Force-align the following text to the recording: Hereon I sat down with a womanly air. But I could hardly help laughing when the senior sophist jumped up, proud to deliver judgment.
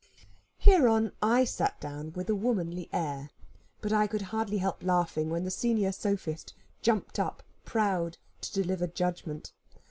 Hereon 0.57 1.11
I 1.21 1.43
sat 1.45 1.79
down 1.79 2.13
with 2.13 2.27
a 2.27 2.33
womanly 2.33 2.89
air. 2.91 3.29
But 3.81 3.93
I 3.93 4.07
could 4.07 4.23
hardly 4.33 4.57
help 4.57 4.81
laughing 4.81 5.29
when 5.29 5.43
the 5.43 5.51
senior 5.51 5.91
sophist 5.91 6.55
jumped 6.81 7.19
up, 7.19 7.43
proud 7.65 8.17
to 8.41 8.51
deliver 8.51 8.87
judgment. 8.87 9.53